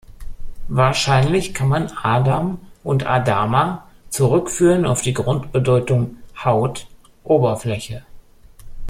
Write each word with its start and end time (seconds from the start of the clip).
Wahrscheinlich 0.67 1.53
kann 1.53 1.67
man 1.67 1.91
"adam" 1.91 2.57
und 2.83 3.05
"adama" 3.05 3.87
zurückführen 4.09 4.83
auf 4.87 5.03
die 5.03 5.13
Grundbedeutung 5.13 6.17
„Haut, 6.43 6.87
Oberfläche“. 7.23 8.03